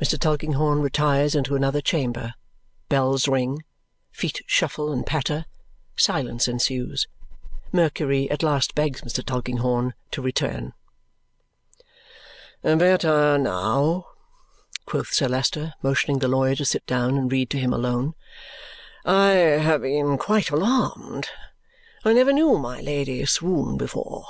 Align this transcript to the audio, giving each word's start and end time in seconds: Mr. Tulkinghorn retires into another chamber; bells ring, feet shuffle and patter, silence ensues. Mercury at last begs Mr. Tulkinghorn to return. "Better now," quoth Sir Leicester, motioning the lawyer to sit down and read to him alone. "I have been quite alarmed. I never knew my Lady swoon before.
Mr. 0.00 0.18
Tulkinghorn 0.18 0.80
retires 0.80 1.36
into 1.36 1.54
another 1.54 1.80
chamber; 1.80 2.34
bells 2.88 3.28
ring, 3.28 3.62
feet 4.10 4.42
shuffle 4.44 4.90
and 4.90 5.06
patter, 5.06 5.44
silence 5.94 6.48
ensues. 6.48 7.06
Mercury 7.70 8.28
at 8.28 8.42
last 8.42 8.74
begs 8.74 9.02
Mr. 9.02 9.24
Tulkinghorn 9.24 9.94
to 10.10 10.20
return. 10.20 10.72
"Better 12.64 13.38
now," 13.38 14.08
quoth 14.84 15.12
Sir 15.12 15.28
Leicester, 15.28 15.74
motioning 15.80 16.18
the 16.18 16.26
lawyer 16.26 16.56
to 16.56 16.64
sit 16.64 16.84
down 16.88 17.16
and 17.16 17.30
read 17.30 17.48
to 17.50 17.60
him 17.60 17.72
alone. 17.72 18.16
"I 19.04 19.28
have 19.30 19.82
been 19.82 20.18
quite 20.18 20.50
alarmed. 20.50 21.28
I 22.04 22.12
never 22.14 22.32
knew 22.32 22.58
my 22.58 22.80
Lady 22.80 23.24
swoon 23.26 23.76
before. 23.78 24.26